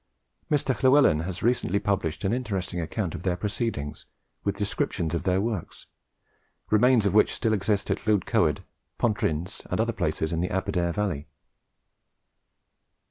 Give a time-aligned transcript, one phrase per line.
[0.49, 0.73] Mr.
[0.81, 4.07] Llewellin has recently published an interesting account of their proceedings,
[4.43, 5.85] with descriptions of their works,
[6.71, 8.63] remains of which still exist at Llwydcoed,
[8.97, 11.27] Pontyryns, and other places in the Aberdare valley.